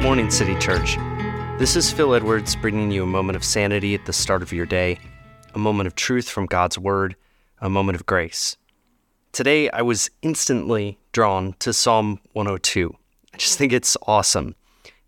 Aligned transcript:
Good 0.00 0.06
morning, 0.06 0.30
City 0.30 0.56
Church. 0.58 0.96
This 1.58 1.76
is 1.76 1.92
Phil 1.92 2.14
Edwards 2.14 2.56
bringing 2.56 2.90
you 2.90 3.02
a 3.02 3.06
moment 3.06 3.36
of 3.36 3.44
sanity 3.44 3.94
at 3.94 4.06
the 4.06 4.14
start 4.14 4.40
of 4.40 4.50
your 4.50 4.64
day, 4.64 4.98
a 5.54 5.58
moment 5.58 5.88
of 5.88 5.94
truth 5.94 6.26
from 6.26 6.46
God's 6.46 6.78
Word, 6.78 7.16
a 7.60 7.68
moment 7.68 7.96
of 7.96 8.06
grace. 8.06 8.56
Today, 9.32 9.68
I 9.68 9.82
was 9.82 10.10
instantly 10.22 10.98
drawn 11.12 11.52
to 11.58 11.74
Psalm 11.74 12.18
102. 12.32 12.96
I 13.34 13.36
just 13.36 13.58
think 13.58 13.74
it's 13.74 13.94
awesome. 14.06 14.54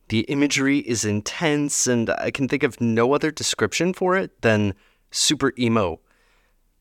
The 0.08 0.20
imagery 0.24 0.80
is 0.80 1.06
intense, 1.06 1.86
and 1.86 2.10
I 2.10 2.30
can 2.30 2.46
think 2.46 2.62
of 2.62 2.78
no 2.78 3.14
other 3.14 3.30
description 3.30 3.94
for 3.94 4.14
it 4.18 4.42
than 4.42 4.74
super 5.10 5.54
emo. 5.58 6.00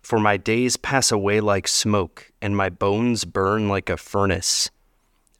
For 0.01 0.19
my 0.19 0.36
days 0.36 0.75
pass 0.75 1.14
away 1.14 1.39
like 1.39 1.65
smoke, 1.65 2.29
and 2.41 2.57
my 2.57 2.68
bones 2.68 3.23
burn 3.23 3.69
like 3.69 3.89
a 3.89 3.96
furnace. 3.96 4.69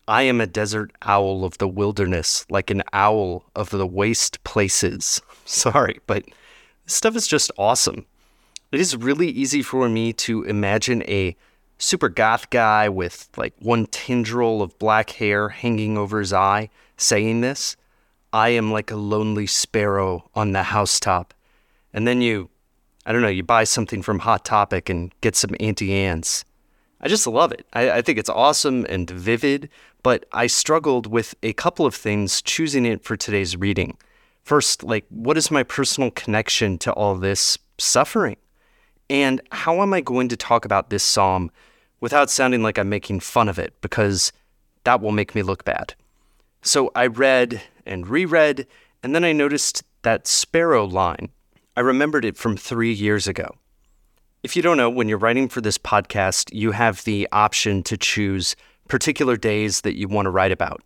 I 0.08 0.24
am 0.24 0.42
a 0.42 0.48
desert 0.48 0.92
owl 1.04 1.46
of 1.46 1.58
the 1.58 1.68
wilderness, 1.68 2.46
like 2.50 2.70
an 2.70 2.84
owl 2.92 3.46
of 3.56 3.70
the 3.70 3.88
waste 3.88 4.44
places. 4.44 5.22
Sorry, 5.46 6.00
but 6.08 6.26
this 6.86 6.96
stuff 6.96 7.16
is 7.16 7.28
just 7.28 7.52
awesome. 7.58 8.06
It 8.72 8.80
is 8.80 8.96
really 8.96 9.30
easy 9.30 9.62
for 9.62 9.88
me 9.90 10.14
to 10.14 10.44
imagine 10.44 11.04
a 11.04 11.36
super 11.78 12.10
goth 12.10 12.50
guy 12.50 12.90
with 12.90 13.30
like 13.38 13.54
one 13.60 13.86
tendril 13.88 14.62
of 14.62 14.78
black 14.80 15.12
hair 15.12 15.50
hanging 15.50 15.98
over 15.98 16.20
his 16.20 16.32
eye 16.32 16.70
saying 16.98 17.42
this. 17.42 17.76
I 18.34 18.50
am 18.50 18.72
like 18.72 18.92
a 18.92 18.96
lonely 18.96 19.48
sparrow 19.48 20.30
on 20.36 20.54
the 20.54 20.64
housetop. 20.64 21.34
And 21.94 22.08
then 22.08 22.22
you, 22.22 22.50
I 23.06 23.12
don't 23.12 23.22
know, 23.22 23.28
you 23.28 23.44
buy 23.44 23.66
something 23.66 24.02
from 24.02 24.20
Hot 24.20 24.46
Topic 24.46 24.90
and 24.90 25.14
get 25.22 25.36
some 25.36 25.56
Auntie 25.60 25.94
Anne's. 25.94 26.46
I 27.02 27.08
just 27.08 27.26
love 27.26 27.52
it. 27.52 27.66
I, 27.74 27.92
I 27.92 28.02
think 28.02 28.20
it's 28.20 28.30
awesome 28.30 28.86
and 28.88 29.10
vivid, 29.10 29.70
but 30.04 30.26
I 30.32 30.48
struggled 30.48 31.08
with 31.08 31.36
a 31.42 31.54
couple 31.54 31.86
of 31.86 31.96
things 31.96 32.42
choosing 32.42 32.86
it 32.86 33.04
for 33.04 33.18
today's 33.18 33.58
reading. 33.58 33.98
First, 34.44 34.84
like, 34.84 35.06
what 35.10 35.38
is 35.38 35.52
my 35.52 35.64
personal 35.64 36.12
connection 36.12 36.78
to 36.80 36.94
all 36.94 37.16
this 37.16 37.58
suffering? 37.78 38.38
And 39.10 39.42
how 39.52 39.82
am 39.82 39.94
I 39.94 40.02
going 40.02 40.30
to 40.30 40.38
talk 40.38 40.64
about 40.64 40.90
this 40.90 41.04
psalm 41.04 41.52
without 42.00 42.30
sounding 42.30 42.64
like 42.64 42.78
I'm 42.78 42.90
making 42.90 43.20
fun 43.20 43.50
of 43.50 43.60
it? 43.60 43.74
Because 43.82 44.32
that 44.84 45.02
will 45.02 45.12
make 45.12 45.36
me 45.36 45.42
look 45.42 45.66
bad. 45.66 45.96
So 46.62 46.92
I 46.96 47.08
read 47.08 47.62
and 47.86 48.08
reread, 48.08 48.68
and 49.04 49.16
then 49.16 49.24
I 49.24 49.32
noticed 49.32 49.84
that 50.04 50.28
sparrow 50.28 50.86
line. 50.86 51.30
I 51.76 51.82
remembered 51.82 52.26
it 52.26 52.38
from 52.38 52.58
three 52.58 52.92
years 52.94 53.28
ago. 53.28 53.56
If 54.44 54.56
you 54.56 54.64
don't 54.64 54.78
know, 54.78 54.90
when 54.90 55.08
you're 55.08 55.20
writing 55.20 55.50
for 55.50 55.62
this 55.62 55.78
podcast, 55.78 56.50
you 56.52 56.72
have 56.72 57.04
the 57.04 57.28
option 57.32 57.84
to 57.84 57.96
choose 57.96 58.56
particular 58.88 59.38
days 59.38 59.82
that 59.82 59.96
you 59.96 60.08
want 60.08 60.26
to 60.26 60.32
write 60.32 60.52
about. 60.52 60.82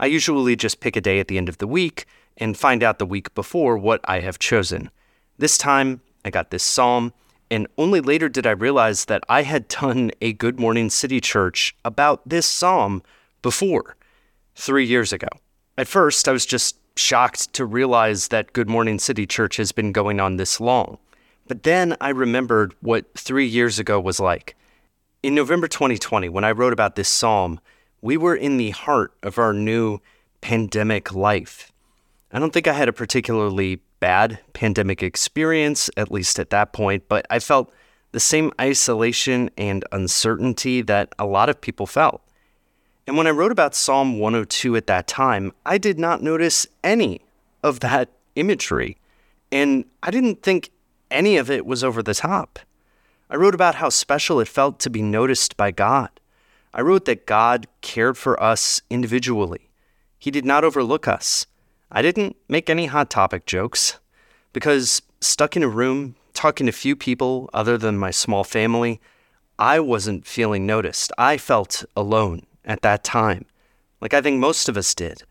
I 0.00 0.06
usually 0.06 0.56
just 0.56 0.80
pick 0.80 0.96
a 0.96 1.00
day 1.00 1.20
at 1.20 1.28
the 1.28 1.38
end 1.38 1.48
of 1.48 1.58
the 1.58 1.68
week 1.68 2.06
and 2.36 2.58
find 2.58 2.82
out 2.82 2.98
the 2.98 3.06
week 3.06 3.32
before 3.36 3.78
what 3.78 4.00
I 4.06 4.18
have 4.20 4.40
chosen. 4.40 4.90
This 5.38 5.56
time, 5.56 6.00
I 6.24 6.30
got 6.30 6.50
this 6.50 6.64
psalm, 6.64 7.12
and 7.48 7.68
only 7.78 8.00
later 8.00 8.28
did 8.28 8.44
I 8.44 8.50
realize 8.50 9.04
that 9.04 9.22
I 9.28 9.42
had 9.42 9.68
done 9.68 10.10
a 10.20 10.32
Good 10.32 10.58
Morning 10.58 10.90
City 10.90 11.20
Church 11.20 11.76
about 11.84 12.28
this 12.28 12.46
psalm 12.46 13.04
before, 13.40 13.94
three 14.56 14.84
years 14.84 15.12
ago. 15.12 15.28
At 15.78 15.86
first, 15.86 16.26
I 16.26 16.32
was 16.32 16.44
just 16.44 16.76
shocked 16.96 17.52
to 17.52 17.64
realize 17.64 18.28
that 18.28 18.52
Good 18.52 18.68
Morning 18.68 18.98
City 18.98 19.28
Church 19.28 19.58
has 19.58 19.70
been 19.70 19.92
going 19.92 20.18
on 20.18 20.38
this 20.38 20.60
long. 20.60 20.98
But 21.50 21.64
then 21.64 21.96
I 22.00 22.10
remembered 22.10 22.76
what 22.80 23.06
three 23.18 23.44
years 23.44 23.80
ago 23.80 23.98
was 23.98 24.20
like. 24.20 24.54
In 25.20 25.34
November 25.34 25.66
2020, 25.66 26.28
when 26.28 26.44
I 26.44 26.52
wrote 26.52 26.72
about 26.72 26.94
this 26.94 27.08
psalm, 27.08 27.58
we 28.00 28.16
were 28.16 28.36
in 28.36 28.56
the 28.56 28.70
heart 28.70 29.14
of 29.24 29.36
our 29.36 29.52
new 29.52 29.98
pandemic 30.42 31.12
life. 31.12 31.72
I 32.30 32.38
don't 32.38 32.52
think 32.52 32.68
I 32.68 32.72
had 32.72 32.88
a 32.88 32.92
particularly 32.92 33.80
bad 33.98 34.38
pandemic 34.52 35.02
experience, 35.02 35.90
at 35.96 36.12
least 36.12 36.38
at 36.38 36.50
that 36.50 36.72
point, 36.72 37.08
but 37.08 37.26
I 37.30 37.40
felt 37.40 37.72
the 38.12 38.20
same 38.20 38.52
isolation 38.60 39.50
and 39.58 39.84
uncertainty 39.90 40.82
that 40.82 41.12
a 41.18 41.26
lot 41.26 41.48
of 41.48 41.60
people 41.60 41.88
felt. 41.88 42.22
And 43.08 43.16
when 43.16 43.26
I 43.26 43.30
wrote 43.30 43.50
about 43.50 43.74
Psalm 43.74 44.20
102 44.20 44.76
at 44.76 44.86
that 44.86 45.08
time, 45.08 45.52
I 45.66 45.78
did 45.78 45.98
not 45.98 46.22
notice 46.22 46.68
any 46.84 47.22
of 47.64 47.80
that 47.80 48.08
imagery. 48.36 48.98
And 49.50 49.84
I 50.04 50.12
didn't 50.12 50.44
think 50.44 50.70
any 51.10 51.36
of 51.36 51.50
it 51.50 51.66
was 51.66 51.84
over 51.84 52.02
the 52.02 52.14
top. 52.14 52.58
I 53.28 53.36
wrote 53.36 53.54
about 53.54 53.76
how 53.76 53.88
special 53.88 54.40
it 54.40 54.48
felt 54.48 54.80
to 54.80 54.90
be 54.90 55.02
noticed 55.02 55.56
by 55.56 55.70
God. 55.70 56.10
I 56.72 56.80
wrote 56.82 57.04
that 57.04 57.26
God 57.26 57.66
cared 57.80 58.16
for 58.16 58.40
us 58.42 58.82
individually. 58.90 59.70
He 60.18 60.30
did 60.30 60.44
not 60.44 60.64
overlook 60.64 61.08
us. 61.08 61.46
I 61.90 62.02
didn't 62.02 62.36
make 62.48 62.70
any 62.70 62.86
hot 62.86 63.10
topic 63.10 63.46
jokes 63.46 63.98
because 64.52 65.02
stuck 65.20 65.56
in 65.56 65.62
a 65.62 65.68
room 65.68 66.16
talking 66.32 66.66
to 66.66 66.72
few 66.72 66.96
people 66.96 67.50
other 67.52 67.76
than 67.76 67.98
my 67.98 68.10
small 68.10 68.44
family, 68.44 69.00
I 69.58 69.80
wasn't 69.80 70.26
feeling 70.26 70.66
noticed. 70.66 71.12
I 71.18 71.36
felt 71.36 71.84
alone 71.96 72.46
at 72.64 72.82
that 72.82 73.04
time, 73.04 73.46
like 74.00 74.14
I 74.14 74.20
think 74.20 74.38
most 74.38 74.68
of 74.68 74.76
us 74.76 74.94
did. 74.94 75.22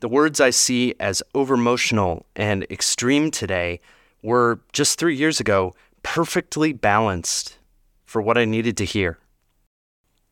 The 0.00 0.08
words 0.08 0.40
I 0.40 0.50
see 0.50 0.94
as 0.98 1.22
overemotional 1.34 2.24
and 2.34 2.64
extreme 2.64 3.30
today 3.30 3.80
were 4.24 4.60
just 4.72 4.98
three 4.98 5.14
years 5.14 5.38
ago 5.38 5.74
perfectly 6.02 6.72
balanced 6.72 7.58
for 8.04 8.22
what 8.22 8.38
I 8.38 8.44
needed 8.44 8.76
to 8.78 8.84
hear. 8.84 9.18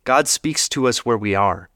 God 0.04 0.26
speaks 0.26 0.68
to 0.70 0.88
us 0.88 1.04
where 1.04 1.18
we 1.18 1.34
are. 1.34 1.68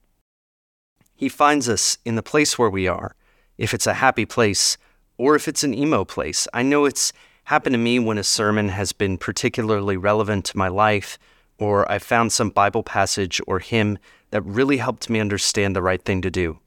He 1.15 1.29
finds 1.29 1.69
us 1.69 1.99
in 2.05 2.17
the 2.17 2.23
place 2.23 2.59
where 2.59 2.71
we 2.71 2.89
are, 2.89 3.15
if 3.59 3.73
it's 3.73 3.87
a 3.87 3.95
happy 3.95 4.25
place 4.25 4.77
or 5.19 5.37
if 5.37 5.47
it's 5.47 5.63
an 5.63 5.75
emo 5.75 6.05
place. 6.05 6.49
I 6.53 6.63
know 6.63 6.87
it's 6.87 7.13
happened 7.45 7.75
to 7.75 7.79
me 7.79 7.99
when 7.99 8.19
a 8.19 8.25
sermon 8.25 8.71
has 8.71 8.93
been 8.93 9.19
particularly 9.19 9.97
relevant 9.97 10.45
to 10.47 10.59
my 10.59 10.69
life, 10.69 11.19
or 11.59 11.91
I 11.91 11.99
found 11.99 12.33
some 12.33 12.51
Bible 12.51 12.83
passage 12.83 13.41
or 13.47 13.61
hymn 13.61 13.99
that 14.31 14.43
really 14.43 14.79
helped 14.79 15.09
me 15.09 15.21
understand 15.21 15.77
the 15.77 15.83
right 15.83 16.03
thing 16.03 16.23
to 16.23 16.31
do. 16.31 16.59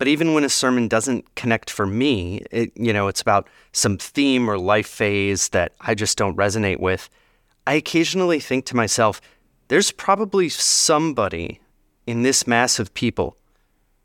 But 0.00 0.08
even 0.08 0.32
when 0.32 0.44
a 0.44 0.48
sermon 0.48 0.88
doesn't 0.88 1.34
connect 1.34 1.68
for 1.68 1.86
me, 1.86 2.42
it, 2.50 2.72
you 2.74 2.90
know, 2.90 3.08
it's 3.08 3.20
about 3.20 3.48
some 3.72 3.98
theme 3.98 4.48
or 4.48 4.56
life 4.56 4.86
phase 4.86 5.50
that 5.50 5.74
I 5.78 5.94
just 5.94 6.16
don't 6.16 6.38
resonate 6.38 6.80
with, 6.80 7.10
I 7.66 7.74
occasionally 7.74 8.40
think 8.40 8.64
to 8.64 8.76
myself, 8.76 9.20
there's 9.68 9.92
probably 9.92 10.48
somebody 10.48 11.60
in 12.06 12.22
this 12.22 12.46
mass 12.46 12.78
of 12.78 12.94
people 12.94 13.36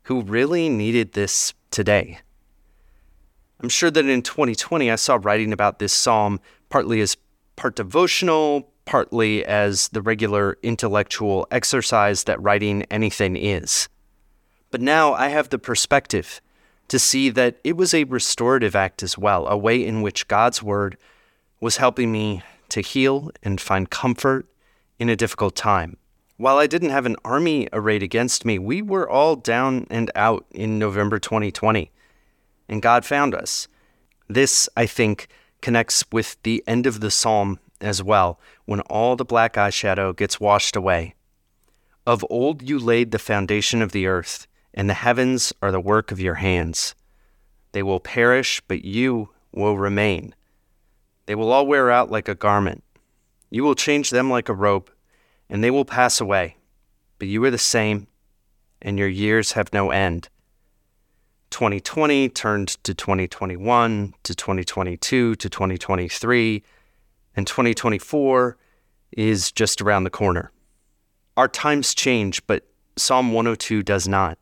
who 0.02 0.20
really 0.20 0.68
needed 0.68 1.14
this 1.14 1.54
today. 1.70 2.18
I'm 3.60 3.70
sure 3.70 3.90
that 3.90 4.04
in 4.04 4.20
2020, 4.20 4.90
I 4.90 4.96
saw 4.96 5.18
writing 5.18 5.50
about 5.50 5.78
this 5.78 5.94
psalm 5.94 6.40
partly 6.68 7.00
as 7.00 7.16
part 7.56 7.74
devotional, 7.74 8.68
partly 8.84 9.46
as 9.46 9.88
the 9.88 10.02
regular 10.02 10.58
intellectual 10.62 11.46
exercise 11.50 12.24
that 12.24 12.42
writing 12.42 12.82
anything 12.90 13.34
is. 13.34 13.88
But 14.70 14.80
now 14.80 15.14
I 15.14 15.28
have 15.28 15.48
the 15.48 15.58
perspective 15.58 16.40
to 16.88 16.98
see 16.98 17.30
that 17.30 17.56
it 17.64 17.76
was 17.76 17.92
a 17.92 18.04
restorative 18.04 18.76
act 18.76 19.02
as 19.02 19.18
well, 19.18 19.46
a 19.46 19.56
way 19.56 19.84
in 19.84 20.02
which 20.02 20.28
God's 20.28 20.62
word 20.62 20.96
was 21.60 21.78
helping 21.78 22.12
me 22.12 22.42
to 22.68 22.80
heal 22.80 23.30
and 23.42 23.60
find 23.60 23.90
comfort 23.90 24.46
in 24.98 25.08
a 25.08 25.16
difficult 25.16 25.56
time. 25.56 25.96
While 26.36 26.58
I 26.58 26.66
didn't 26.66 26.90
have 26.90 27.06
an 27.06 27.16
army 27.24 27.68
arrayed 27.72 28.02
against 28.02 28.44
me, 28.44 28.58
we 28.58 28.82
were 28.82 29.08
all 29.08 29.36
down 29.36 29.86
and 29.88 30.10
out 30.14 30.44
in 30.50 30.78
November 30.78 31.18
2020, 31.18 31.90
and 32.68 32.82
God 32.82 33.04
found 33.04 33.34
us. 33.34 33.68
This, 34.28 34.68
I 34.76 34.86
think, 34.86 35.28
connects 35.62 36.04
with 36.12 36.36
the 36.42 36.62
end 36.66 36.86
of 36.86 37.00
the 37.00 37.10
psalm 37.10 37.58
as 37.80 38.02
well, 38.02 38.38
when 38.66 38.80
all 38.82 39.16
the 39.16 39.24
black 39.24 39.54
eyeshadow 39.54 40.14
gets 40.14 40.38
washed 40.38 40.76
away. 40.76 41.14
Of 42.06 42.24
old 42.28 42.62
you 42.62 42.78
laid 42.78 43.10
the 43.10 43.18
foundation 43.18 43.80
of 43.80 43.92
the 43.92 44.06
earth 44.06 44.46
and 44.76 44.90
the 44.90 44.94
heavens 44.94 45.52
are 45.62 45.72
the 45.72 45.80
work 45.80 46.12
of 46.12 46.20
your 46.20 46.34
hands. 46.34 46.94
They 47.72 47.82
will 47.82 47.98
perish, 47.98 48.62
but 48.68 48.84
you 48.84 49.30
will 49.52 49.78
remain. 49.78 50.34
They 51.24 51.34
will 51.34 51.50
all 51.50 51.66
wear 51.66 51.90
out 51.90 52.10
like 52.10 52.28
a 52.28 52.34
garment. 52.34 52.84
You 53.50 53.64
will 53.64 53.74
change 53.74 54.10
them 54.10 54.30
like 54.30 54.48
a 54.48 54.54
robe, 54.54 54.90
and 55.48 55.64
they 55.64 55.70
will 55.70 55.86
pass 55.86 56.20
away. 56.20 56.56
But 57.18 57.28
you 57.28 57.42
are 57.44 57.50
the 57.50 57.58
same, 57.58 58.06
and 58.82 58.98
your 58.98 59.08
years 59.08 59.52
have 59.52 59.72
no 59.72 59.90
end. 59.90 60.28
2020 61.50 62.28
turned 62.28 62.68
to 62.84 62.92
2021, 62.92 64.14
to 64.22 64.34
2022, 64.34 65.36
to 65.36 65.48
2023, 65.48 66.62
and 67.34 67.46
2024 67.46 68.56
is 69.12 69.52
just 69.52 69.80
around 69.80 70.04
the 70.04 70.10
corner. 70.10 70.52
Our 71.36 71.48
times 71.48 71.94
change, 71.94 72.46
but 72.46 72.66
Psalm 72.96 73.32
102 73.32 73.82
does 73.82 74.06
not. 74.06 74.38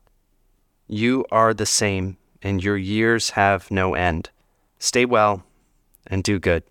You 0.87 1.25
are 1.31 1.51
the 1.51 1.65
same, 1.65 2.17
and 2.43 2.63
your 2.63 2.77
years 2.77 3.31
have 3.31 3.71
no 3.71 3.95
end. 3.95 4.29
Stay 4.77 5.03
well 5.03 5.43
and 6.05 6.23
do 6.23 6.37
good. 6.37 6.61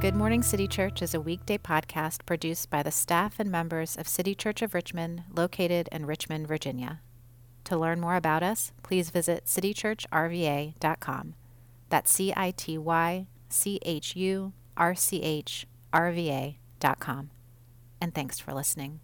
Good 0.00 0.16
Morning 0.16 0.42
City 0.42 0.66
Church 0.66 1.02
is 1.02 1.12
a 1.12 1.20
weekday 1.20 1.58
podcast 1.58 2.24
produced 2.24 2.70
by 2.70 2.82
the 2.82 2.90
staff 2.90 3.38
and 3.38 3.50
members 3.50 3.94
of 3.96 4.08
City 4.08 4.34
Church 4.34 4.62
of 4.62 4.72
Richmond, 4.72 5.24
located 5.30 5.90
in 5.92 6.06
Richmond, 6.06 6.48
Virginia. 6.48 7.00
To 7.72 7.78
learn 7.78 8.00
more 8.00 8.16
about 8.16 8.42
us, 8.42 8.70
please 8.82 9.08
visit 9.08 9.46
citychurchrva.com. 9.46 11.34
That's 11.88 12.12
C 12.12 12.30
I 12.36 12.50
T 12.50 12.76
Y 12.76 13.26
C 13.48 13.78
H 13.80 14.14
U 14.14 14.52
R 14.76 14.94
C 14.94 15.22
H 15.22 15.66
R 15.90 16.12
V 16.12 16.30
A.com. 16.30 17.30
And 17.98 18.14
thanks 18.14 18.38
for 18.38 18.52
listening. 18.52 19.00